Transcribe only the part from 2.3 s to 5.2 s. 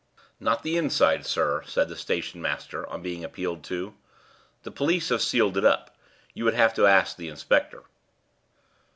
master, on being appealed to. "The police